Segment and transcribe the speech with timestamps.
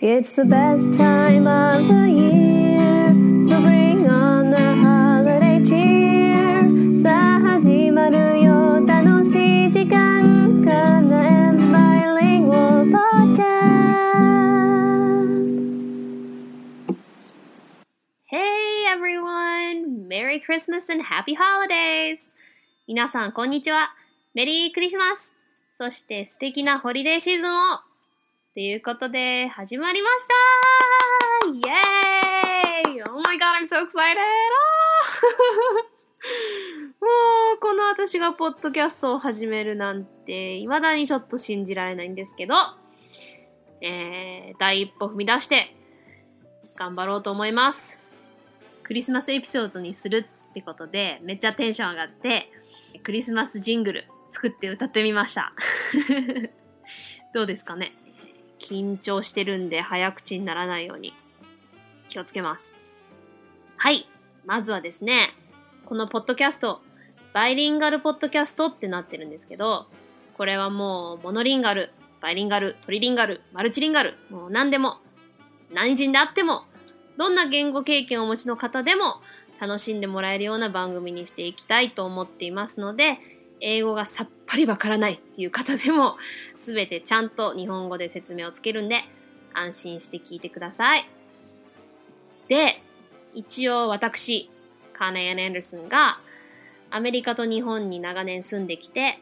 [0.00, 2.78] It's the best time of the year
[3.48, 13.58] So bring on the holiday cheer さあ始まるよ楽しい時間かな and bilingual podcast
[18.30, 20.06] Hey everyone!
[20.06, 22.20] Merry Christmas and Happy Holidays!
[22.86, 23.92] 皆さん、こんにちは。
[24.32, 25.28] メリークリスマス
[25.76, 27.87] そして素敵なホリデーシーズンを
[28.54, 30.34] ということで、始まりました
[31.48, 33.86] イェーイ !Oh my god, I'm so excited!
[37.00, 37.06] も
[37.56, 42.54] う、この私がポッドキャストを始めるなんて、未だにちょっと信じられないんですけど、
[43.80, 45.74] えー、第一歩踏み出して、
[46.74, 47.98] 頑張ろうと思います。
[48.82, 52.50] クリスマスエピソードにするってことで、めっちゃテンション上がって、
[53.04, 55.52] クリスマスジングル作って歌ってみました。
[57.34, 57.92] どうですかね？
[58.58, 61.14] 緊張してるんで早口にならないように
[62.08, 62.72] 気をつけます。
[63.76, 64.08] はい。
[64.46, 65.34] まずはですね、
[65.84, 66.80] このポッドキャスト、
[67.32, 69.86] バイリンガルポッドキャストってなってるんですけど、
[70.36, 74.98] これはもうモノリンガル、バイリンガル、トリリンガル、マルチリンガル、もう何でも、
[75.72, 76.64] 何人であっても
[77.18, 79.20] どんな言語経験をお持ちの方でも
[79.60, 83.18] 楽しんでもらえるような番組にしていきたいと思っていますので、
[83.60, 86.16] 英語がさっぱりわからないっていう方でも、
[86.56, 89.04] すべてちゃんと日本語で説明をつけるんで、
[89.54, 91.08] 安心して聞いてください。
[92.48, 92.80] で、
[93.34, 94.50] 一応私、
[94.92, 96.20] カーネイアン・エンダーソンが、
[96.90, 99.18] アメリカと日本に長年住んできて、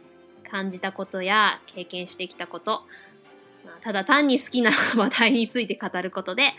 [0.50, 2.82] 感じたことや経験してきたこと、
[3.82, 6.54] ただ単に好きな 話題について語ることで、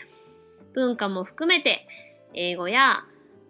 [0.74, 1.86] 文化も含めて
[2.34, 3.04] 英語や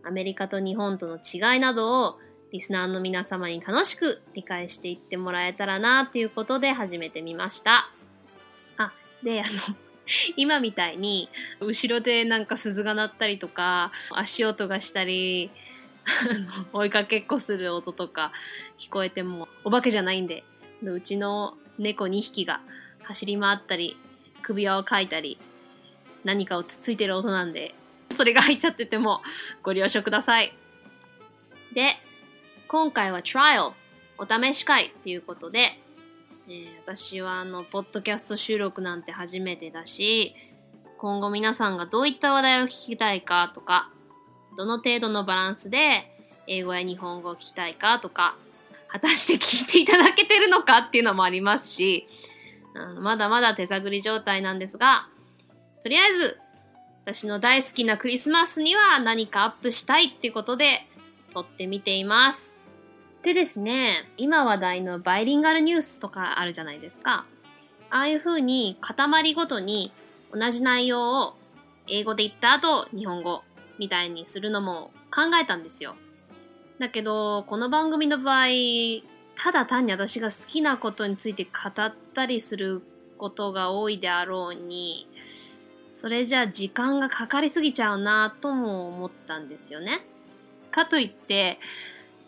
[0.04, 2.18] アメリカと日本との違いなどを
[2.52, 7.91] リスナーの皆様に楽しく理解していってもらえたらなということで始めてみました。
[8.77, 9.77] あ、で、あの、
[10.36, 11.28] 今みたいに
[11.60, 15.50] 後ろでなんか鈴が鳴ったりとか足音がしたり
[16.72, 18.32] 追いかけっこする音とか
[18.78, 20.44] 聞こえてもお化けじゃないんで
[20.82, 22.62] うちの猫2匹が
[23.03, 23.98] 走り回ったり
[24.41, 25.36] 首輪をかいたり
[26.25, 27.75] 何かをつついてる音なんで、
[28.16, 29.22] それが入っちゃってても
[29.62, 30.53] ご了承ください。
[31.75, 31.97] で、
[32.70, 33.72] 今回は trial、
[34.18, 35.80] お試し会ということで、
[36.48, 40.34] えー、私はあの、ポッドキャスト収録なんて初めてだし、
[40.98, 43.88] 今後皆さんがどういった話題を聞きたいかとか、
[44.58, 46.14] どの程度のバランスで
[46.46, 48.36] 英語や日本語を聞きたいかとか、
[48.88, 52.06] 果たして聞いていただけてるのかっていうのもありますし、
[52.74, 55.08] うんまだまだ手探り状態なんですが、
[55.82, 56.38] とりあえず、
[57.06, 60.86] 私の大好きなクリスマスには何かアップしたいってことで、
[61.32, 62.57] 撮ってみています。
[63.22, 67.26] でですね、今話題のバイリンガルニュースとかあるじゃないですか。
[67.90, 69.92] ああいう風に塊ごとに
[70.32, 71.34] 同じ内容を
[71.88, 73.42] 英語で言った後日本語
[73.78, 75.96] みたいにするのも考えたんですよ。
[76.78, 78.46] だけど、この番組の場合、
[79.36, 81.50] ただ単に私が好きなことについて語
[81.82, 82.82] ったりする
[83.16, 85.08] ことが多いであろうに、
[85.92, 90.06] それじゃあ時間がかかりすぎちゃうなとも思ったんですよね。
[90.70, 91.58] かといって、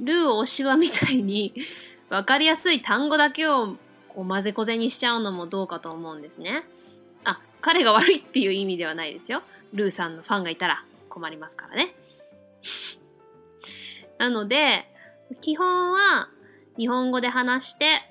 [0.00, 1.54] ルーおしわみたいに
[2.08, 3.76] 分かりやすい単語だけを
[4.08, 6.64] こう混ぜこぜにしちゃうのもどうかと思うんですね。
[7.24, 9.42] あ、彼が悪いっていう意味ではないですよ。
[9.72, 11.94] ルーさんのファンがいたら困りますからね。
[14.18, 14.88] なので、
[15.40, 16.28] 基本は
[16.76, 18.10] 日本語で話して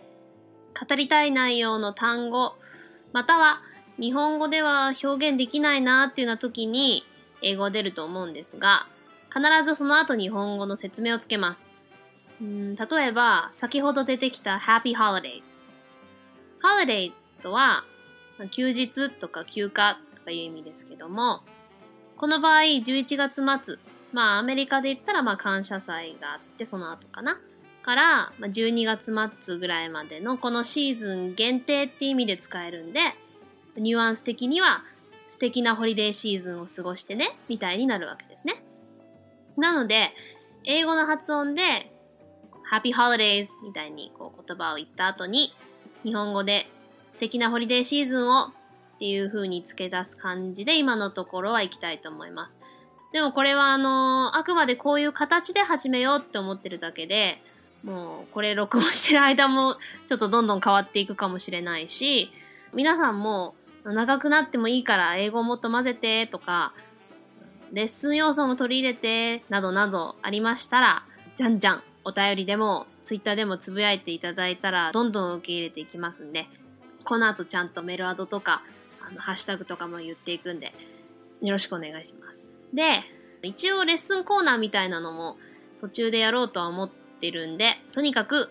[0.79, 2.55] 語りたい内容の単語、
[3.11, 3.61] または
[3.99, 7.05] 日本語では表現できないなっていうような時に
[7.41, 8.87] 英語出ると思うんですが、
[9.33, 11.68] 必ずその後日本語の説明をつけます。
[12.41, 15.43] うん例えば、先ほど出てきた Happy Holidays。
[16.61, 17.11] Holiday
[17.41, 17.83] とは、
[18.51, 21.41] 休日とか休暇とかいう意味ですけども、
[22.17, 23.35] この場合、11月
[23.65, 23.77] 末、
[24.13, 27.39] まあアメリカで言ったらまあ感謝祭があってその後かな。
[27.81, 29.13] から、まあ、12月
[29.43, 33.15] 末ぐらいまでのこのシーズン限定って意味で使えるんで、
[33.77, 34.83] ニュアンス的には
[35.31, 38.61] 素敵なホリデーシーズンを過ごしてね、みたいになるわけですね。
[39.57, 40.13] なので、
[40.65, 41.91] 英語の発音で、
[42.71, 45.53] Happy Holidays みたいにこう言葉を言った後に、
[46.03, 46.67] 日本語で
[47.11, 48.51] 素敵なホリデーシーズンをっ
[48.99, 52.55] ていう風に付け出す感じで今のところは行きたいと思います。
[53.11, 57.41] でもこれはあのあくまでこういう形で始めようって思ってるだけで、
[57.83, 59.77] もうこれ録音してる間も
[60.07, 62.29] ちょっとどんどん変わっていくかもしれないし、
[62.73, 66.73] 皆さんも長くなってもいいから英語もっと混ぜてとか、
[67.71, 71.03] レッスン要素も取り入れてなどなどありましたら、
[71.35, 76.47] じゃんじゃんお便りでもツイッターでもつぶやいていただいたらどんどん受け入れていきますんで、
[77.03, 78.63] この後ちゃんとメルアドとか
[79.09, 80.73] あの、ハッシュタグとかも言っていくんで、
[81.41, 82.39] よろしくお願いします。
[82.73, 83.03] で、
[83.41, 85.37] 一応レッスンコーナーみたいなのも
[85.81, 86.89] 途中でやろうとは思っ
[87.21, 88.49] てるんで、とにかく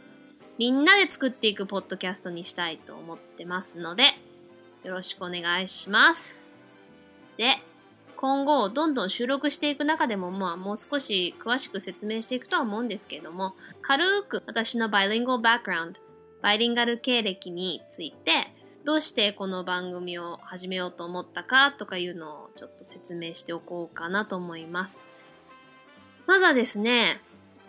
[0.59, 4.05] みんなで作っていくポッドキャストにしたいと思ってますので、
[4.85, 6.35] よろしくお願いします。
[7.37, 7.59] で、
[8.21, 16.01] 今後どんどん収録していく中でも、まあもう少し詳しく説明していくとは思うんですけれども、軽く私のバイリンガルバックグラウンド、
[16.43, 18.53] バイリンガル経歴について、
[18.85, 25.05] どうしてこの番組を始めようと思ったかとかいうのをちょっと説明しておこうかなと思います。
[26.27, 27.21] まずはですね、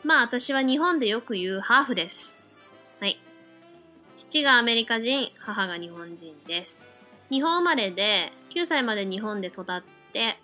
[0.03, 2.41] まあ私は日本でよく言うハーフです。
[2.99, 3.21] はい。
[4.17, 6.83] 父がアメリカ人、母が日本人です。
[7.29, 9.65] 日本生まれで9歳まで日本で育っ
[10.13, 10.37] て、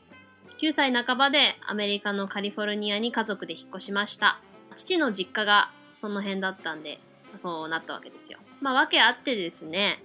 [0.62, 4.40] 9歳半ばでアメリカのカリフォルニアに家族で引っ越しました。
[4.76, 7.00] 父の実家がその辺だったんで、
[7.38, 8.40] そうなったわけですよ。
[8.62, 10.02] まあ、わけあってですね、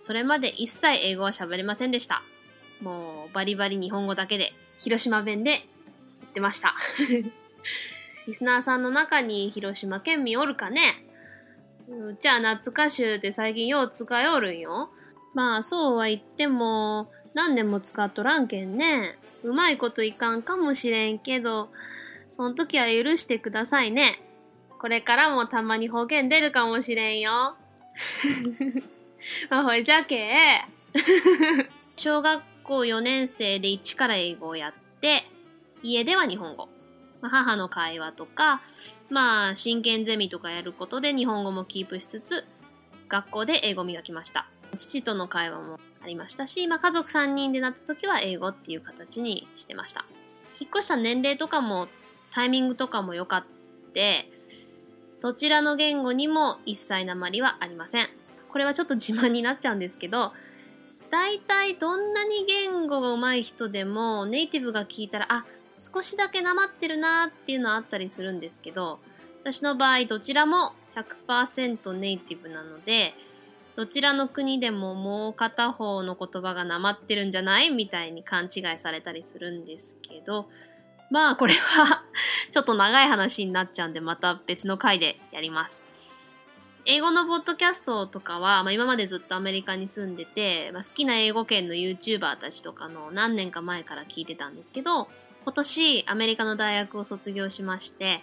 [0.00, 2.22] それまで一切英語は喋れませんでした。
[2.80, 5.60] もう、バリバリ日本語だけで、広島弁で言
[6.30, 6.74] ってました。
[8.26, 11.04] リスナーさんの中に広島県民おるかね？
[11.88, 14.90] うちは夏歌手って最近よう使いおるんよ。
[15.34, 19.18] まあ、そうは言っても、何年も使っとらんけんね。
[19.42, 21.68] うまいこといかんかもしれんけど、
[22.30, 24.20] その時は許してくださいね。
[24.78, 27.56] これからもたまに方言出るかもしれんよ。
[29.50, 30.64] まあ、ほいじゃけ
[31.96, 35.24] 小学校4年生で1から英語をやって、
[35.82, 36.68] 家では日本語。
[37.20, 38.60] まあ、母の会話とか、
[39.10, 42.46] まあ、真剣ゼミとかやることで日本語もキープしつつ、
[43.08, 44.46] 学校で英語磨きました。
[44.76, 50.04] 父との会話もありましたし、まあ、家族3人でなった時は英語っていう形にしてました。
[50.60, 51.88] 引っ越した年齢とかも
[52.34, 53.44] タイミングとかも良かっ
[53.94, 54.30] て、
[55.22, 58.08] どちらの言語にも一切鉛はありません。
[58.50, 60.32] これはちょっと自慢になっちゃうんですけど、
[61.10, 65.46] 大体どんなに言語が上手い人でもネイティブが聞いたら、あ、
[65.78, 69.00] 少しだけなまってるなっていうのはあったりするんですけど、
[69.42, 70.72] 私の場合どちらも
[71.28, 73.14] 100%ネイティブなので、
[73.76, 80.46] どちらの国でももう片方の言葉がなまってるんじゃないみたいに勘違いされたりするんですけど、
[81.10, 82.02] まあこれは
[82.50, 85.82] ちょっと長い話になっちゃうんでまた別の回でやります。
[86.86, 95.08] 英語のポッドキャストとかは、まあ、今までずっとアメリカに住んでて、まあ、好きな英語圏の YouTuber たちとかの何年か前から聞いてたんですけど、
[95.44, 98.22] 今年アメリカの大学を卒業しまして、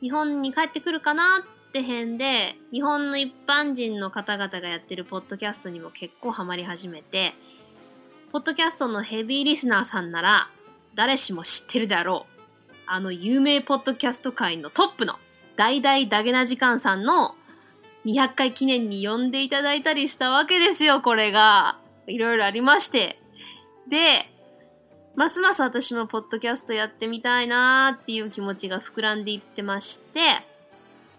[0.00, 7.32] 日本に帰ってくるかなって辺で、日本の一般人の方々がやってるポッドキャストにも結構ハマり始めて、
[8.32, 10.50] ポッドキャストのヘビーリスナーさんなら、
[10.96, 12.42] 誰しも知ってるであろう。
[12.86, 15.14] あの有名ポッドキャスト界のトップの、
[15.56, 17.36] 大々ダゲな時間さんの
[18.04, 21.78] 200回記念に呼んでいただいたりしたわけですよ、これが。
[22.08, 23.20] いろいろありまして。
[23.88, 24.28] で、
[25.14, 30.49] ますます私もポッドキャストやってみたいなーっていう気持ちが膨らんでいってまして、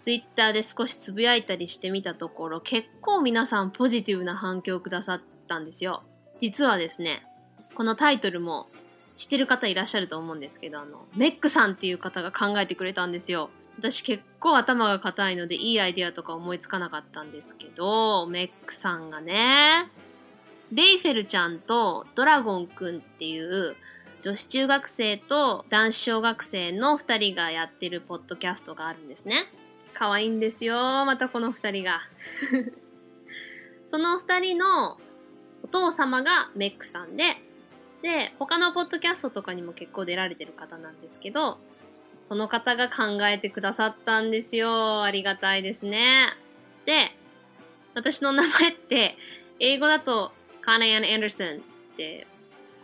[0.03, 6.03] ツイッターで少しつぶやいたりしてみたところ、結構皆さんポジティブな反響をくださったんですよ。
[6.39, 7.23] 実はですね、
[7.75, 8.67] このタイトルも
[9.15, 13.51] 知ってる方いらっしゃると思うんですけど、あの、メックさんっていう方が考えてくれたんですよ。
[13.77, 19.89] 私結構頭が硬いのでいいアイデアとか思いつかなかったんですけど、メックさんがね、
[20.71, 23.75] レイフェルちゃんとドラゴンくんっていう
[24.21, 29.45] 女子中学生と男子小学生の二人がやってるポッドキャストがあるんですね。
[30.01, 32.01] 可愛いんですよ、またこの二人が。
[33.85, 34.97] その二人の
[35.61, 37.37] お父様がメックさんで、
[38.01, 41.59] で、他のポッドキャストとかにも結構出られてる方なんですけど、
[42.23, 45.03] その方が考えてくださったんですよ。
[45.03, 46.29] ありがたいですね。
[46.85, 47.15] で、
[47.93, 49.19] 私の名前って、
[49.59, 51.59] 英語だとカーナイアン・アンダーソンっ
[51.95, 52.25] て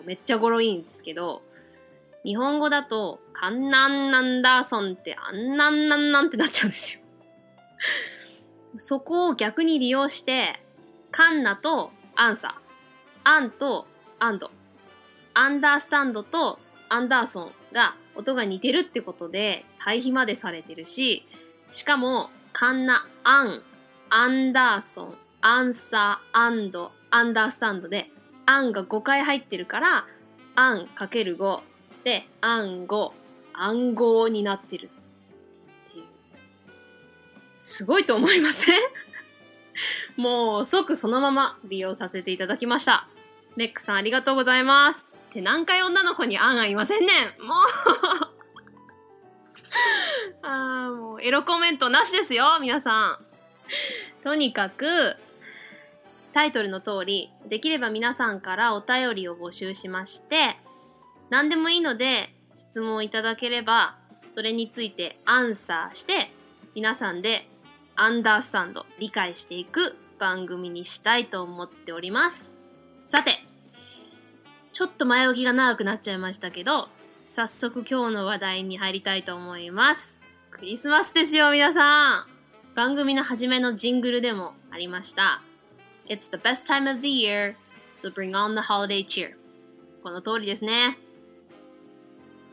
[0.05, 1.41] めっちゃ語呂いいんですけど、
[2.23, 7.06] 日本語だとカンナンナンダーソンってあんなんなんなんってなっちゃうんですよ。
[8.77, 10.61] そこを逆に利用して、
[11.11, 13.87] カンナとアンサー、アンと
[14.19, 14.51] アンド、
[15.33, 21.27] アンダースタンドとアンダーソンが音が似てるってことで対比までされてるし、
[21.71, 23.61] しかも、カンナ、アン、
[24.09, 28.09] アンダーソン、アンサー、アンド、アンダースタンドで、
[28.45, 30.07] アンが5回入ってるから、
[30.55, 31.61] アンかける5
[32.03, 33.11] で、アン5、
[33.53, 34.89] 暗号になってる。
[37.67, 38.79] すごいと思いません？
[40.15, 43.07] もう即そのまま利用させていただきました。
[43.57, 45.05] メックさんありがとうございます。
[45.29, 47.57] って何回女の子にアンアンいませんねんもう
[50.47, 54.23] あーもうエロコメントなしですよ皆さん。
[54.23, 55.17] とにかく、
[56.33, 60.57] タイトルの通り、できれば皆さんからお便りを募集しまして、
[61.29, 62.33] 何でもいいので
[62.71, 63.97] 質問いただければ、
[64.35, 66.31] それについてアンサーして、
[66.73, 67.47] 皆さんで
[67.99, 72.51] アンダースタンド、理解していく番組にしたいと思っております。
[72.99, 73.43] さて、
[74.71, 76.89] ちょっと前置きが長くなっちゃいましたけど、
[77.29, 80.15] 早速今日の話題に入りたいと思います。
[80.51, 82.27] クリスマスですよ、皆さん
[82.75, 85.41] 番組の初めのジングルでもありました。
[86.07, 87.55] It's the best time of the year,
[87.99, 89.31] so bring on the holiday cheer.
[90.03, 90.99] この通りですね。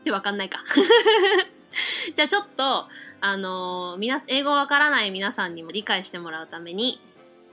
[0.01, 0.63] ってわかんないか。
[2.15, 2.87] じゃあちょっと、
[3.27, 7.01] あのーみな、英語わからない皆さんにも理解してもらうために、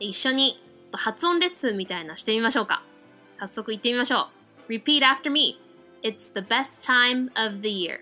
[0.00, 0.62] 一緒に
[0.92, 2.82] 発音レッスンみたいなしてみましょうか。
[3.38, 4.28] 早速言ってみましょ
[4.68, 4.72] う。
[4.72, 5.58] Repeat after me.
[6.02, 8.00] It's the best time of the year.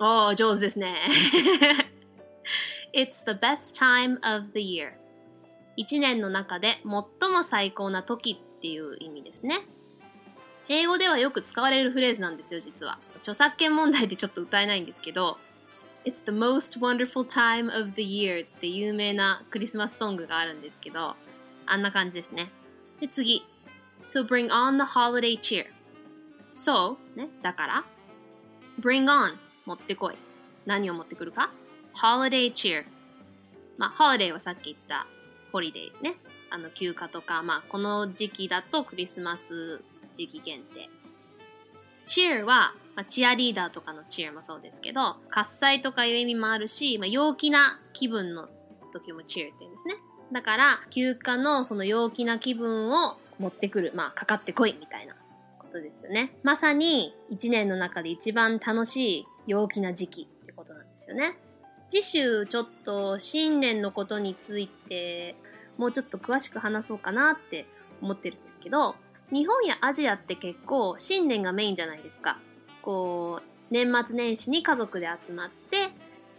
[0.00, 0.96] おー、上手ですね。
[2.96, 4.92] It's the best time of the year.
[5.76, 9.60] 一年の中で最も最高な時っていう意味ですね。
[10.70, 12.98] 英語ではよく使われるフレーズなんですよ、実は。
[13.24, 15.38] 著作権問題でちょっと歌えないんですけど、
[16.04, 21.16] It's the most wonderful time of the year って有名なクリスマスソングがあるんですけど、
[21.64, 22.50] あんな感じですね。
[23.00, 23.42] で、次。
[24.10, 25.64] So bring on the holiday cheer.
[26.52, 27.84] So, ね、だから、
[28.78, 30.16] bring on 持ってこい。
[30.66, 31.50] 何を持ってくるか
[31.94, 32.84] ?holiday cheer。
[33.78, 35.06] まあ、holiday はさっき言った
[35.50, 36.16] ホリデーね。
[36.50, 39.80] あの、休暇とか、まあ、この時期だとクリスマス
[40.14, 40.90] 時期限定。
[42.06, 48.48] Cheer は、まあ、チアリーダーとかの cheer もそうですけど、喝采とかいう意味もあるし、まあ、陽気な気分の
[48.92, 49.94] 時も cheer って言うんですね。
[50.32, 55.14] だから、休暇のその陽気な気分を持ってくる、まあ、かかってこいみたいな
[55.58, 56.36] ことですよね。
[56.42, 61.36] まさに、一年の中で一番楽しい陽気な時期ってことなんですよね。
[61.90, 65.36] 次週、ちょっと新年のことについて、
[65.76, 67.66] もうちょっと詳しく話そうかなって
[68.00, 68.96] 思ってるんですけど、
[69.30, 72.38] 日本やアジアって結構新年がメインじゃないですか。
[72.82, 75.90] こう、年末年始に家族で集まって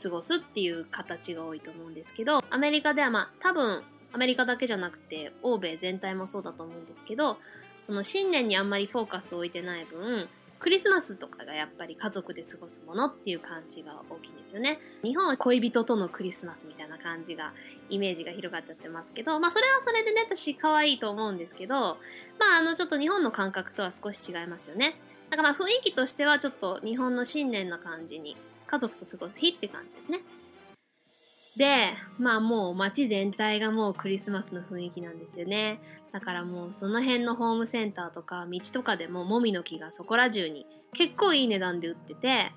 [0.01, 7.37] 過ごすっていう形が多いと思うんですけど、アメリカではまあ多分アメリカだけじゃなくて欧米全体もそうだと思うんですけど、
[7.81, 10.27] その新年にあんまりフォーカスを置いてない分、
[10.65, 14.79] クリスマスとかがやっぱり家族で過ごすものっていう感じが大きいんですよね。
[15.03, 17.53] 日本は恋人とのクリスマスみたいな感じが、
[17.91, 21.99] イメージが広がっちゃってますけど、まあそれはそれでね、私可愛いと思うんですけど、
[22.39, 24.99] まああのちょっと日本の感覚とは少し違いますよね。
[25.29, 30.21] だからまあ雰囲気としてはちょっと日本の新年の感じに家族と過ごす日って感じですね。
[31.57, 35.79] で、まあもう街全体がもうクリスマスの雰囲気なんですよね。
[36.11, 42.51] だからもうその辺のホームセンターとか道とかでももみの木がそこら中に結構いい値段で売ってて、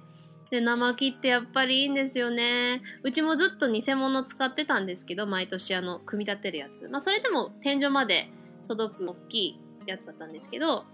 [0.50, 2.83] で、生木ってやっぱりいいんですよね。
[3.02, 6.88] うちもずっと偽物使ってたんですけど、毎年あの、組み立てるやつ。
[6.88, 8.31] まあそれでも天井まで
[8.67, 10.85] 届く大きいやつだったんですけど、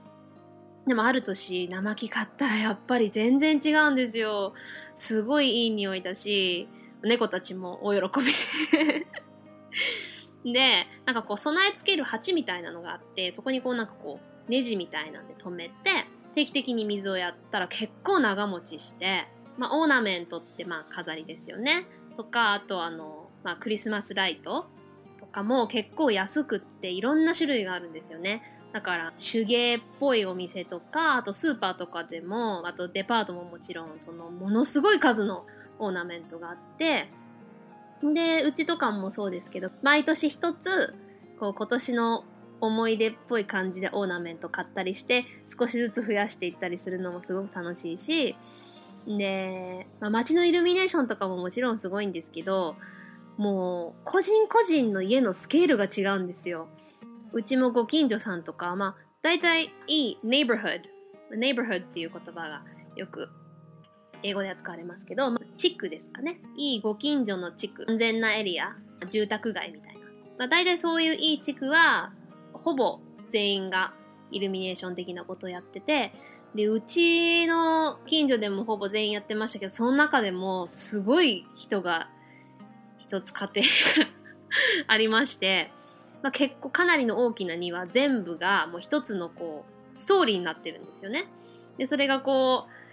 [0.87, 4.55] でもある年生木買ったらやっぱり全然違うんですよ。
[4.97, 6.69] すごいいい匂いだし、
[7.05, 8.27] 猫たちも大喜び
[8.73, 9.07] で。
[10.53, 21.87] で、なんかこう備え付ける鉢みたいなのがあって、そこにこうなんかこうネジみたいなんで止めて、定期的に水をやったら結構長持ちして、まあオーナメントってまあ飾りですよね。
[22.17, 24.67] とか、あとあの、まあクリスマスライト
[25.19, 28.43] とかも結構安くっていろんな種類があるんですよね。
[28.75, 35.47] だから手芸っぽいお店とかあとスーパーとかでもあとデパートももちろんそのものすごい数の
[35.79, 37.09] オーナメントがあって
[38.03, 40.95] でうちとかもそうですけど毎年一つ
[41.39, 42.25] こう今年の
[42.61, 45.25] 思い出っぽい感じでオーナメント買ったりして
[45.59, 48.37] 少しずつ増やしていったりするのもすごく楽しいし
[49.07, 52.77] で、まあ、街のイルミネーションとかももちろんすごいんですけど
[53.37, 56.69] もう個人個人の家のスケールが違うんですよ。
[57.33, 60.83] うちもご近所さんとか、まあ、大体いい neighborhood。
[61.37, 62.63] neighborhood っていう言葉が
[62.95, 63.29] よく
[64.23, 66.41] 英語では使われますけど、地区ですかね。
[66.57, 67.85] いいご近所の地区。
[67.89, 68.77] 安全なエリア。
[69.11, 70.01] 住宅街みたいな。
[70.39, 72.13] まあ、大体そういういい地区は、
[72.53, 73.93] ほぼ全員が
[74.31, 76.13] イルミネーション的なことをやってて、
[76.55, 82.09] で、うちの近所でもほぼ全員やってましたけど、その中でもすごい人が
[82.99, 83.67] 一つ家庭
[84.07, 84.13] が
[84.87, 85.71] ありまして、
[86.23, 89.65] まあ、結構かなりの大きな庭全部がもう一つのこ
[89.97, 91.27] うストーリーになってるんですよね。
[91.77, 92.84] でそれがこう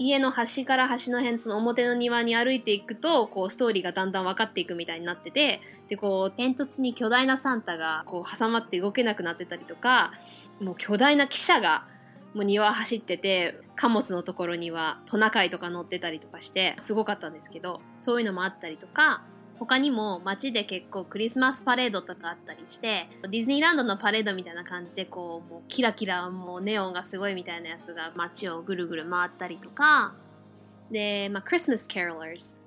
[0.00, 10.12] 家の端から端の辺その表の庭に歩いていくとこうストーリーがだんだん分かっていくみたいになっててでこう煙突に巨大なサンタがこう挟まって動けなくなってたりとか
[10.58, 11.86] もう巨大な汽車が
[12.32, 19.22] もう庭走ってて貨物のところにはトナカイとか乗ってたりとかしてすごかったんですけどそういうのもあったりとか
[19.60, 30.14] 他にも街で結構クリスマスパレードとかあったりしてディズニーランドのパレードみたいな感じでこうもうキラキラもうネオンがすごいみたいなやつが街をぐるぐる回ったりとか。
[30.90, 32.58] で、まあ、クリスマス・キャロラーズって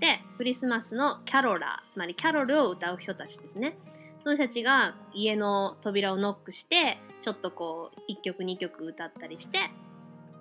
[0.00, 3.78] 言ってクリスマスのキャロラーつまりキャロルを歌う人たちですね。
[4.22, 9.70] その人たちが家の扉をノックしてちょっとこう1曲2曲歌ったりして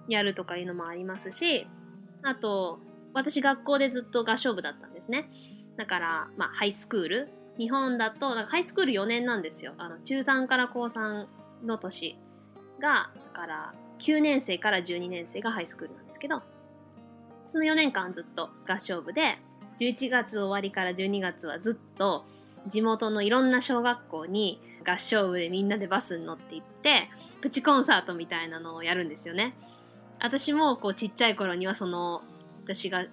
[0.09, 1.67] やるとかいうのもありますし
[2.21, 2.79] あと
[3.13, 5.29] 私学校でずっと合唱部だったんですね。
[5.77, 7.29] だから、まあ、ハイスクール。
[7.57, 9.73] 日本だと、ハイスクール4年なんですよ。
[9.77, 11.25] あの、中3から高3
[11.63, 12.17] の年
[12.79, 16.41] が、だから、9年生から12年生がハイスクールなんですけど、
[17.47, 19.37] その4年間ずっと合唱部で、
[19.79, 22.25] 11月終わりから12月はずっと、
[22.67, 27.09] 地元のいろんな小学校に合唱部でみんなでバスに乗って行って、
[27.41, 29.53] プチコンサートみたいなのをやるんですよね。
[30.19, 32.21] 私もこうちっちゃい頃にはその、
[32.63, 33.05] 私が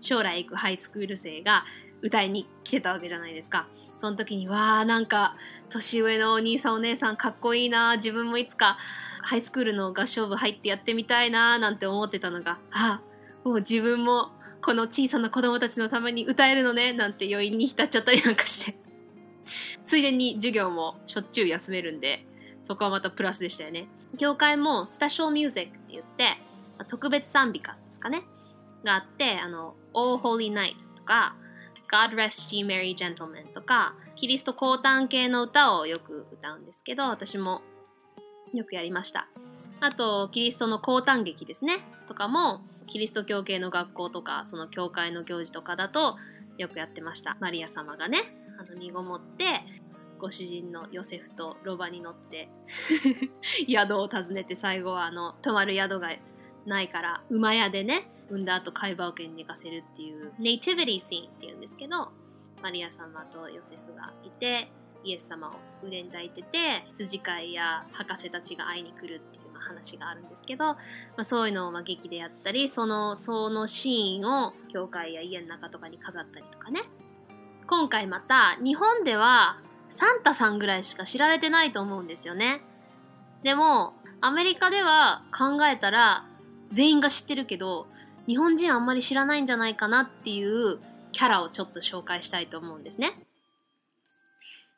[0.00, 1.64] 将来行くハイスクール生が
[2.02, 3.66] 歌いに来てたわけじゃないですか。
[4.00, 5.36] その時に、わー、なんか、
[5.70, 8.78] 年上のお兄さんお姉さんかっこいいな自分もいつか
[9.22, 13.00] ハイスクールの合唱部入ってやってみたいななんて思ってたのが、あ、
[13.44, 14.30] もう自分も
[14.62, 18.78] この小さな子供たちのために歌えるのねなんて余韻に浸っちゃったりなんかして。
[19.84, 22.24] ついでに授業もしょっちゅう休めるんで、
[22.64, 23.88] そこはまたプラスでしたよね。
[24.18, 26.38] 教会もスペシャルミュージックって言って、
[26.88, 28.22] 特別賛美歌ですかね。
[28.84, 31.36] があって、あの、All Holy Night とか、
[31.90, 37.62] God Rest Ye Merry Gentlemen とか、キリスト降誕系の歌をよく歌うんですけど、私も
[38.52, 39.28] よくやりました。
[39.80, 41.80] あと、キリストの降誕劇ですね。
[42.08, 46.16] とかも、キリスト教系の学校とか、その教会の行事とかだと、
[46.58, 47.36] よくやってました。
[47.40, 49.60] マリア様がね、あの、身ごもって、
[50.18, 52.48] ご主人のヨセフとロバに乗って、
[53.68, 56.10] 宿を訪ねて、最後はあの、泊まる宿が
[56.64, 62.10] ないから、馬屋でね、産んだ後海馬桶に寝かせるっていうネイティビティシーンっていうんですけど
[62.62, 64.68] マリア様とヨセフがいて
[65.04, 65.52] イエス様を
[65.86, 70.78] 腕に抱いてて羊飼いや博士たちが会いに来るっていう話があるんですけど、ま
[71.18, 76.82] あ、そういうのをまあ劇でやったりそのそのシーンを教会や家の中とかに飾ったりとかね。
[77.68, 79.58] 今回また日本では
[79.90, 82.60] サンタさんぐらいしか知られてないと思うんですよね。
[83.42, 86.26] でもアメリカでは考えたら
[86.70, 87.86] 全員が知ってるけど
[88.26, 90.78] 日本人あんまり知らないんじゃないかなっていう
[91.12, 93.14] キャラをちょっと紹介したいと思うんですね。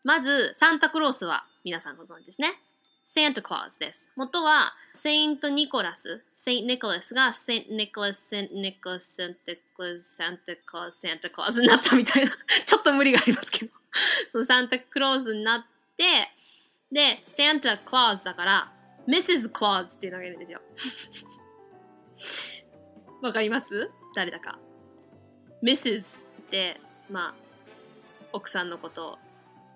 [0.04, 2.60] まず、サンタクロースは皆さんご存知ですね。
[3.06, 4.08] センタクロースです。
[4.16, 12.30] 元は、セイント・ニコラス、セイント・ニコラスがセイント・ニコラス、セイント・ニコラス、センタクロース、サンタクロース、センタクロースになったみたいな。
[12.64, 13.72] ちょっと無理がありますけど。
[14.30, 16.30] そのサンタクロースになって、
[16.92, 18.72] で、センタクロースだから、
[19.06, 20.60] ミセス・クロースっていうのがいるんですよ。
[23.22, 23.90] わかります？
[24.14, 24.58] 誰だか。
[25.62, 26.26] Mrs.
[26.26, 27.34] って、まあ、
[28.32, 29.18] 奥さんのことを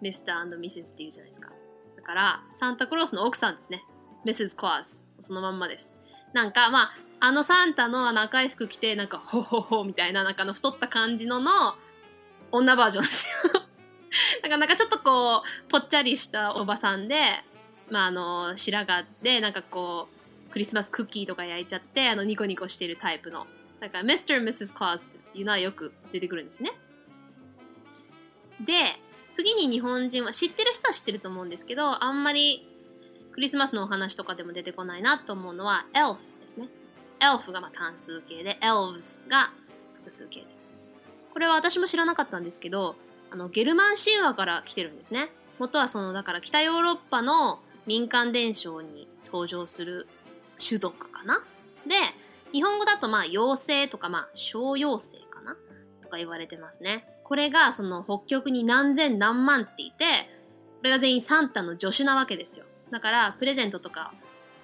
[0.03, 0.49] Mr.
[0.59, 0.85] Mrs.
[0.85, 1.51] って言うじゃないですか。
[1.97, 3.85] だから、サンタクロースの奥さんですね。
[4.25, 4.57] Mrs.
[4.57, 5.01] Claus。
[5.21, 5.95] そのまんまです。
[6.33, 11.51] なんか、まあ、あのサンタのあの赤い服着て、なんか、ほほほみたいな、なんかの太った感じのの、
[12.51, 13.53] 女バージョンですよ。
[14.43, 17.45] だかなんかちょっとこう、ぽっちゃりしたおばさんで、
[17.91, 20.22] まああの、白髪で、なんかこう、
[20.53, 23.47] クリスマスクッキーとか焼いちゃって、あの、ニコニコしてるタイプの。
[23.81, 24.43] だから、Mr.
[24.43, 24.75] Mrs.
[24.75, 25.01] Claus っ
[25.33, 26.73] ていうのはよく出てくるんですね。
[28.61, 28.99] で、
[29.35, 32.69] 次に日本人は知ってる人は知ってると思うんですけど、あんまり
[33.33, 36.69] クリスマスのお話とかでも出てこないなと思うのは、elf ですね。
[37.19, 39.53] elf がま単数形で、elves が
[39.95, 40.63] 複数形です。
[41.33, 42.95] これは私も知らなかったんですけど、
[43.31, 45.31] あの、ゲルマン神話から来てるんですね。
[45.59, 50.07] 元はその、だから北ヨーロッパの民間伝承に登場する
[50.59, 51.45] 種族かな？
[51.87, 51.95] で、
[52.53, 55.57] 日本語だとまあ妖精とかまあ小妖精かな？
[56.03, 57.07] とか言われてますね。
[57.25, 60.29] これがその北極に何千何万っていて、
[60.79, 62.65] これが全員サンタの助手なわけですよ。
[62.91, 64.13] だからプレゼントとか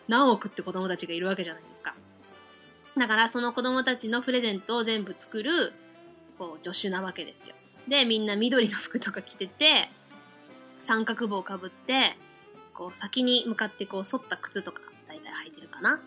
[0.08, 1.94] 何億って子供たちがいるわけじゃないですか。
[2.96, 5.72] だからその子供たちのプレゼントを全部作る
[6.38, 7.54] こう助手なわけですよ。
[7.88, 9.88] で、みんな緑の服とか着てて、
[10.82, 12.16] 三角帽かぶって、
[12.74, 14.82] こう先に向かってこう反った靴とか
[15.44, 16.00] 履いてるかな。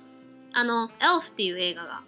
[0.53, 2.01] あの、エルフっていう映画が、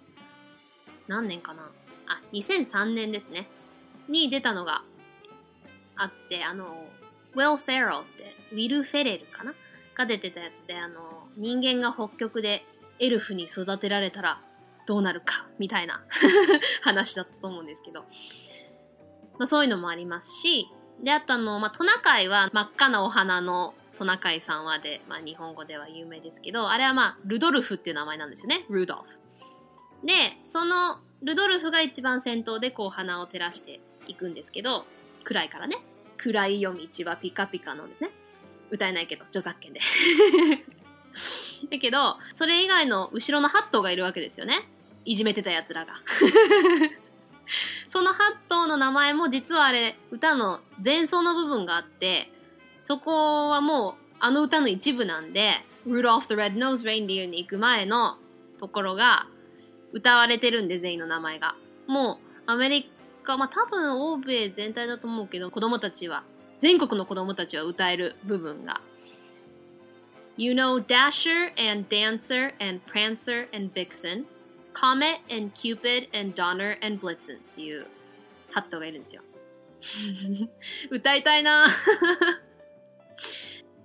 [1.08, 1.70] 何年かな
[2.06, 3.48] あ、2003年ですね。
[4.08, 4.82] に出たのが
[5.96, 6.86] あって、あの、
[7.34, 9.54] ウェル・フェローって、ウィル・フェレルかな？
[9.94, 12.64] が出てたやつで、あの、人間が北極で
[12.98, 14.40] エルフに育てられたら
[14.86, 16.02] どうなるか、みたいな
[16.82, 18.04] 話だったと思うんですけど。
[19.38, 20.68] まあそういうのもありますし、
[21.02, 28.66] で、あとあの、まあトナカイは真っ赤なお花のトナカイさんはで、まあ日本語では有名ですけど、あれはまあルドルフっていう名前なんですよね。
[28.68, 29.00] ルドル
[30.02, 30.06] フ。
[30.06, 34.84] で、そのルドルフが一番先頭でこう鼻を照らして行くんですけど、
[35.24, 35.78] 暗いからね。
[36.18, 38.10] 暗い夜道はピカピカのですね。
[38.70, 39.80] 歌えないけど、著作権で。
[41.70, 44.68] だけど、それ以外の後ろのハットがいるわけですよね。
[45.04, 45.94] いじめてた奴らが。
[47.88, 52.30] そのハットの名前も実はあれ、歌の前奏の部分があって、
[52.84, 55.54] そこはもうあの歌の一部なんで、
[55.86, 58.18] Rudolph the Red-Nosed Reindeer に行く前の
[58.60, 59.26] ところが
[59.92, 61.56] 歌われてるんで、全員の名前が。
[61.86, 62.90] もうアメリ
[63.22, 66.24] カ、まあ多分欧米全体だと思うけど、子供たちは、
[66.60, 68.80] 全国の子供たちは歌える部分が
[70.36, 74.24] You know Dasher and Dancer and Prancer and Vixen,
[74.74, 77.86] Comet and Cupid and Donner and Blitzen っていう
[78.50, 79.22] ハットがいるんですよ。
[80.90, 81.66] 歌いたいな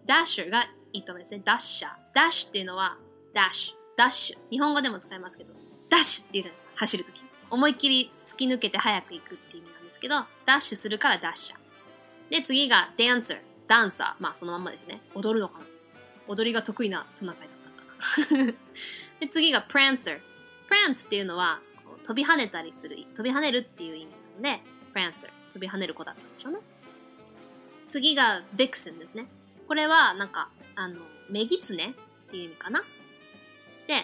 [0.09, 1.41] ダッシュがいいと思いますね。
[1.45, 1.91] ダッシャー。
[2.15, 2.97] ダッシュっていうのは、
[3.35, 3.75] ダッシュ。
[3.95, 4.37] ダッシュ。
[4.49, 5.53] 日本語でも使いますけど、
[5.87, 6.73] ダッシュって言うじゃないですか。
[6.77, 7.21] 走るとき。
[7.51, 10.15] 思いっきり突き抜けて早く行くっていう意味なんですけど、
[10.47, 11.59] ダッシュするからダッシャー。
[12.31, 13.37] で、次が dancer。
[13.67, 14.23] ダンサー。
[14.23, 14.99] まあそのまんまですね。
[15.13, 15.65] 踊るのかな
[16.27, 18.51] 踊りが得意なトナカイだったかな。
[19.21, 20.21] で、次が prancer。
[20.67, 25.29] prance っていうのは、こう飛び跳ねたりする、飛び跳ねるっていう意味なので、prancer。
[25.53, 26.59] 飛び跳ねる子だったんでしょうね。
[27.85, 29.27] 次が vixen ですね。
[29.69, 30.95] これは、なんか、あの、
[31.29, 31.93] メギツネ
[32.27, 32.83] っていう意味かな。
[33.85, 34.03] で、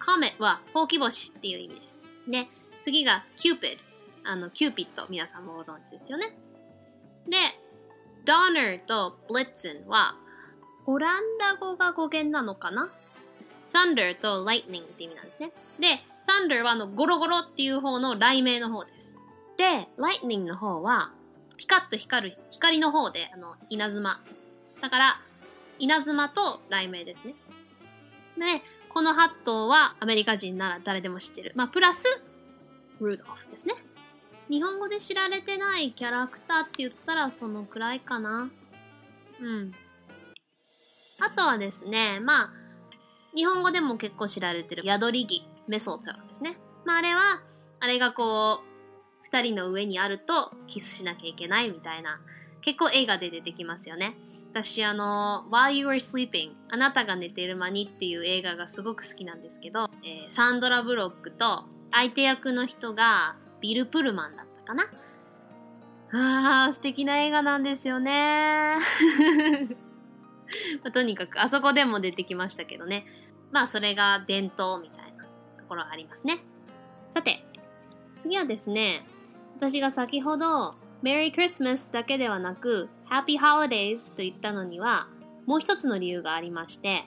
[0.00, 1.98] comet は、ほうき星っていう意味です。
[2.28, 2.48] で、
[2.82, 3.78] 次が cupid。
[4.24, 6.36] あの、キューピッド、皆さんもご存知ですよね。
[7.28, 7.36] で、
[8.26, 10.16] donner と blitzen は、
[10.84, 12.90] オランダ語が語源なのかな
[13.72, 15.52] ?thunder と lightning って意味なんですね。
[15.78, 19.14] で、thunder はあのゴロゴロっていう方の雷鳴の方です。
[19.56, 21.12] で、lightning の方は、
[21.56, 24.20] ピカッと光る光の方で、あの、稲妻。
[24.80, 25.20] だから、
[25.78, 27.34] 稲妻と雷鳴ですね。
[28.38, 31.52] で、このハットはアメリカ人なら誰でも知ってる。
[31.54, 32.04] まあ、プラス、
[33.00, 33.74] ルードフですね。
[34.48, 38.50] 日本語で知られてないキャラクターって言ったらそのくらいかな。
[39.40, 39.72] うん。
[41.20, 42.52] あとはですね、まあ、
[43.34, 46.56] 日本語でも結構知られてる宿り木、メソトですね。
[46.84, 47.42] まあ、あれは、
[47.80, 52.18] あれがこう、二人の上にあるとキスしなきゃいけないみたいな、
[52.62, 54.16] 結構映画で出てきますよね。
[54.62, 64.90] 私、あの、While You Were Sleeping あなたが寝てる間にっていう映画がすごく好きなんですけど、えーサンドラ・ブロックと相手役の人がビル・プルマンだったかな？
[66.66, 68.78] あー、素敵な映画なんですよね。
[70.82, 73.06] まあとにかく、あそこでも出てきましたけどね。
[73.52, 75.30] まあ、それが伝統みたいなと
[75.68, 76.40] ころありますね。
[77.10, 77.44] さて、
[78.18, 79.06] 次はですね、
[79.56, 85.08] 私が先ほど、Merry Christmas だけではなく、Happy Holidays と言ったのには、
[85.46, 87.04] もう一つの理由がありまして、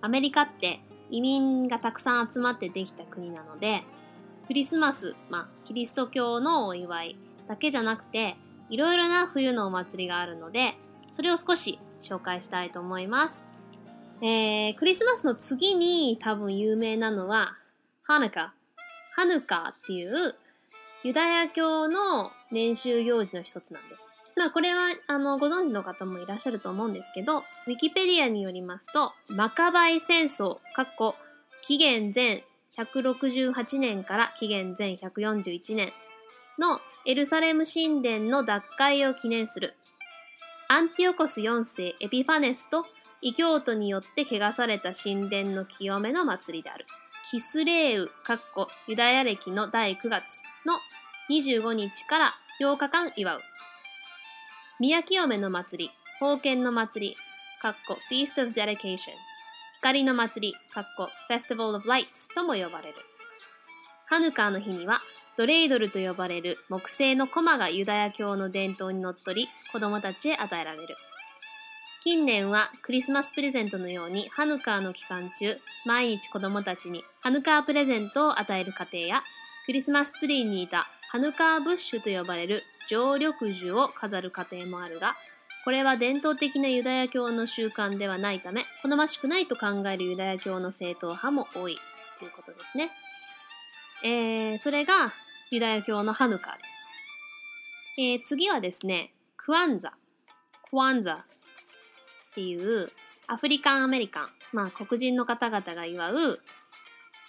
[0.00, 0.80] アメリカって
[1.10, 3.82] 移民がたくさん集まってできた国なので、
[4.46, 7.16] クリスマス、まあ、キリスト教のお祝い
[7.48, 8.36] だけじゃなくて、
[8.70, 10.76] いろいろな冬のお祭りがあるので、
[11.12, 13.42] それを少し紹介したいと思います。
[14.22, 17.56] えー、クリスマスの次に多分有名なのは、
[18.02, 18.54] ハヌカ。
[19.14, 20.34] ハヌカっていう
[21.02, 24.15] ユダヤ教の年収行事の一つなんです。
[24.36, 31.16] まあこれはあのご存知の方もいらっしゃると思うんですけど、ウィキペディアによりますと、マカバイ戦争、かっこ
[31.62, 32.44] 紀元前
[32.76, 35.92] 168年から紀元前141年
[36.58, 39.74] のエルサレム神殿の奪回を記念する
[40.68, 42.86] アンティオコス4世エピファネスと
[43.22, 46.84] 異教徒によって汚された神殿の清めの祭りである。
[47.30, 50.78] キスレーウ、かっこユダヤ歴の第9月の
[51.30, 53.40] 25日から8日間祝う。
[54.78, 57.16] 宮清めの祭り、封建の祭り、
[57.62, 58.98] かっこ Feast of Dedication。
[59.78, 62.94] 光の祭り、かっこ Festival of Lights とも呼ばれる。
[64.04, 65.00] ハヌカーの日には、
[65.38, 70.94] ドレイドルと呼ばれる木製のコマがユダヤ教の伝統にのっとり、子供たちへ与えられる。
[72.04, 79.22] 近年はクリスマスプレゼントのようにハヌカーの期間中、毎日子供たちにハヌカープレゼントを与える家庭や、
[79.64, 85.16] クリスマスツリーにいたハヌカーブッシュと呼ばれる常緑樹を飾る家庭もあるが、
[85.64, 91.76] これは伝統的なユダヤ教の習慣ではないため、好ましくないと考えるユダヤ教の正統派も多い
[92.18, 92.90] ということですね。
[94.04, 95.12] えー、それが
[95.50, 98.00] ユダヤ教のハヌカーです。
[98.00, 99.94] えー、次はですね、クワンザ。
[100.70, 101.26] クワンザ
[102.30, 102.90] っていう
[103.26, 106.40] アフリカンアメリカン、まあ黒人の方々が祝う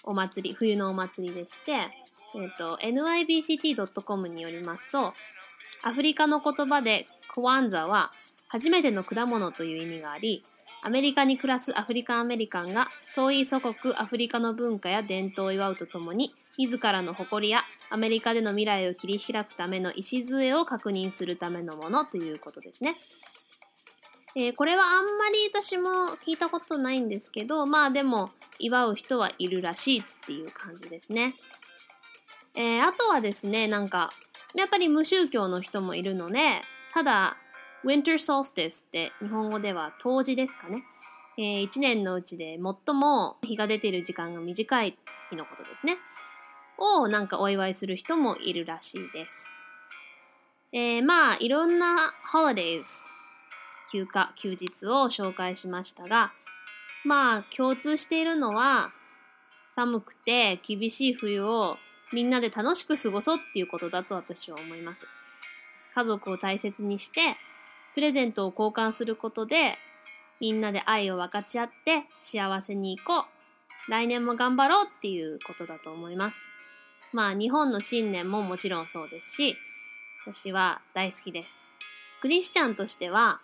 [0.04, 1.88] お祭り、冬のお祭りでして、
[2.34, 5.14] えっ、と、nybct.com によりますと、
[5.82, 8.10] アフリカの言葉でクワンザは
[8.48, 10.42] 初めての果物という意味があり、
[10.82, 22.96] アメリカに暮らすアフリカンアメリカンが遠い祖国アフリカの文化や伝統を祝うとともに、自らの誇りやアメリカでの未来を切り開くための礎を確認するためのものということですね。
[24.36, 31.34] えー、これはあんまり私も聞いたことないんですけど、まあでも祝う人はいるらしいっていう感じですね。
[32.58, 34.12] えー、あとはですね、なんか、
[34.56, 37.36] やっぱり無宗教の人もいるので、ただ、
[37.84, 40.82] Winter Solstice って日本語では冬至ですかね。
[41.38, 44.98] えー、1年のうちで最も日が出ている時間が短い
[45.30, 45.98] 日のことですね。
[46.78, 49.46] をなんかお祝いする人もいるらしいです。
[50.72, 52.82] えー、まあ、いろんな holidays
[53.92, 56.32] 休暇、休日を紹介しましたが、
[57.04, 58.90] まあ、共通しているのは、
[59.76, 61.76] 寒くて厳しい冬を
[62.12, 65.02] みんなで楽しく過ごそうっていうことだと私は思います。
[65.94, 67.36] 家族を大切にして、
[67.94, 69.76] プレゼントを交換することで、
[70.40, 73.26] みんなで愛を分かち合って幸せに行こ
[73.88, 73.90] う。
[73.90, 76.48] 来年も頑張ろうっていうことだと思います。
[77.12, 79.56] まあ、日本の新年ももちろんそうですし、
[80.26, 81.56] 私は大好きです。
[82.20, 83.40] クリスチャンとしては、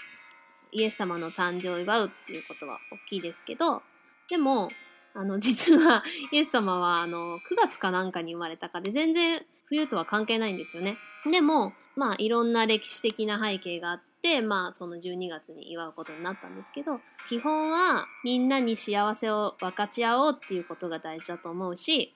[0.71, 3.83] イエス様の誕生を祝うっていうことは大きいですけど、
[4.29, 4.71] でも、
[5.15, 10.99] あの、 実は、イエス様は、あの、9月かなんかに生まれたかで、全然冬とは関係ないんですよね。
[11.31, 22.13] でも、まあ、いろんな歴史的な背景があって、まあ、その12月に祝うことになったんですけど、基本は、みんなに幸せを分かち合おうっていうことが大事だと思うし、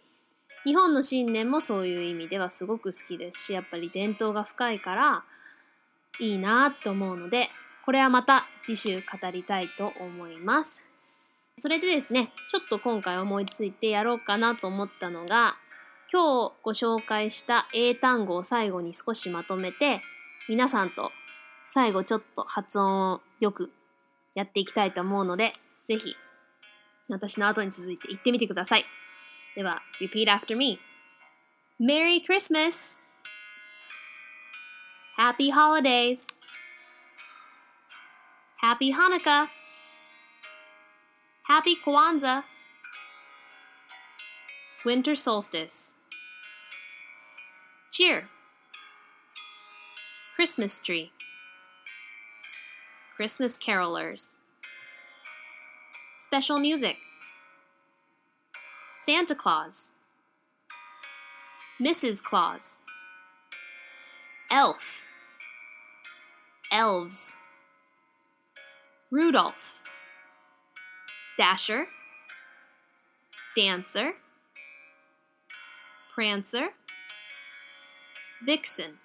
[0.64, 5.24] 日本の新年もそういう意味ではすごく好きですし、やっぱり伝統が深いから、
[6.20, 7.48] いいなと思うので、
[7.84, 10.87] これはまた次週語りたいと思います。
[11.60, 15.56] それでですね、ちょっと今回思いついてやろうかなと思ったのが、
[16.12, 20.00] 今日ご紹介した英単語を最後に少しまとめて、
[20.48, 21.10] 皆さんと
[21.66, 23.70] 最後ちょっと発音をよく
[24.34, 25.52] やっていきたいと思うので、
[25.86, 26.14] ぜひ
[27.08, 28.84] 私の後に続いて言ってみてください。
[29.56, 30.78] では、repeat after me.
[31.80, 32.96] Merry Christmas!
[35.18, 36.26] Happy Holidays!
[38.62, 39.57] Happy Hanukkah!
[41.48, 42.44] Happy Kwanzaa!
[44.84, 45.92] Winter Solstice.
[47.90, 48.28] Cheer!
[50.36, 51.10] Christmas Tree.
[53.16, 54.36] Christmas Carolers.
[56.22, 56.96] Special Music.
[59.06, 59.88] Santa Claus.
[61.80, 62.22] Mrs.
[62.22, 62.78] Claus.
[64.50, 65.00] Elf.
[66.70, 67.34] Elves.
[69.10, 69.77] Rudolph,
[71.37, 71.87] Dasher,
[73.55, 74.13] Dancer,
[76.13, 76.69] Prancer,
[78.45, 78.99] Vixen,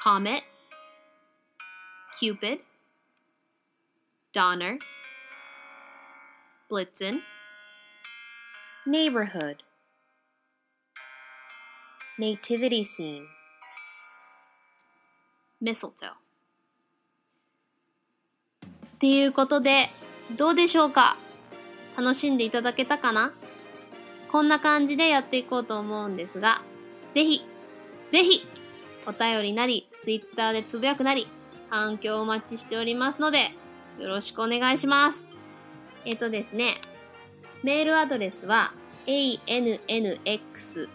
[0.00, 0.42] Comet,
[2.18, 2.60] Cupid,
[4.32, 4.78] Donner,
[6.70, 7.20] Blitzen,
[8.86, 9.62] Neighborhood,
[12.18, 13.26] Nativity Scene,
[15.60, 16.22] Mistletoe.
[19.02, 19.90] っていうことで、
[20.31, 21.17] どうでしょうか？
[21.97, 23.31] 楽しんでいただけたかな？
[24.31, 26.61] こんな感じでやっていこうと思うんですが、
[27.13, 27.45] ぜひ、
[28.11, 28.45] ぜひ、
[29.05, 31.27] お便りなり、ツイッターでつぶやくなり、
[31.69, 33.51] 反響お待ちしておりますので、
[33.99, 35.27] よろしくお願いします。
[36.05, 36.79] えっ、とですね、
[37.63, 38.73] メールアドレスは、
[39.05, 40.87] annx5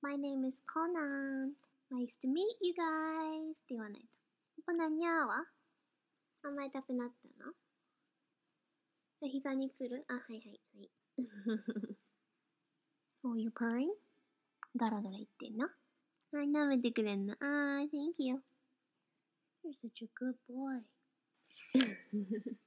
[0.04, 1.56] My name is Conan.
[1.89, 3.52] Nice to meet you guys.
[3.52, 4.08] って言わないと。
[4.65, 5.45] こなにゃーは
[6.43, 7.54] 甘えたくなったの
[9.30, 10.89] 膝に来るあ、はいはいはい。
[13.24, 13.88] oh, you purring?
[14.76, 15.67] ダラダラ言ってんの
[16.32, 17.34] はい、舐めてくれんの。
[17.39, 18.41] あー、thank you.
[19.63, 20.84] You're such a good boy.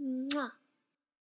[0.00, 0.52] Mwah.